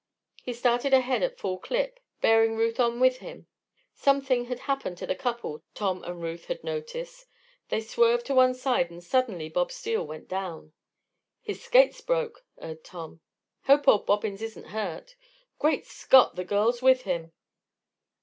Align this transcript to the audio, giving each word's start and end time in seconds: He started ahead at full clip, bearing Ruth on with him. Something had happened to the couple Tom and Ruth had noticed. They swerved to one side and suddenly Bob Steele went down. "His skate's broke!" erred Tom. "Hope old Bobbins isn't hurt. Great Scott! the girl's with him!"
He 0.41 0.53
started 0.53 0.95
ahead 0.95 1.21
at 1.21 1.37
full 1.37 1.59
clip, 1.59 1.99
bearing 2.21 2.55
Ruth 2.55 2.79
on 2.79 2.99
with 2.99 3.19
him. 3.19 3.45
Something 3.93 4.45
had 4.45 4.61
happened 4.61 4.97
to 4.97 5.05
the 5.05 5.13
couple 5.13 5.61
Tom 5.75 6.03
and 6.03 6.19
Ruth 6.23 6.45
had 6.45 6.63
noticed. 6.63 7.27
They 7.69 7.81
swerved 7.81 8.25
to 8.25 8.33
one 8.33 8.55
side 8.55 8.89
and 8.89 9.03
suddenly 9.03 9.47
Bob 9.47 9.71
Steele 9.71 10.07
went 10.07 10.27
down. 10.27 10.73
"His 11.39 11.63
skate's 11.63 12.01
broke!" 12.01 12.43
erred 12.57 12.83
Tom. 12.83 13.21
"Hope 13.65 13.87
old 13.87 14.07
Bobbins 14.07 14.41
isn't 14.41 14.69
hurt. 14.69 15.15
Great 15.59 15.85
Scott! 15.85 16.35
the 16.35 16.45
girl's 16.45 16.81
with 16.81 17.03
him!" 17.03 17.31